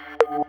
you. 0.00 0.47